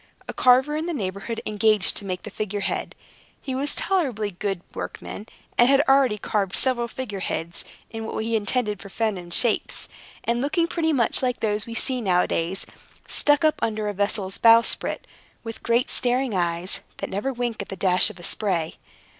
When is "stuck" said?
13.05-13.45